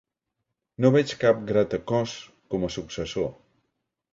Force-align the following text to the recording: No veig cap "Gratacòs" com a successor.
No 0.85 0.89
veig 0.95 1.13
cap 1.25 1.43
"Gratacòs" 1.51 2.15
com 2.55 2.67
a 2.69 2.73
successor. 2.79 3.33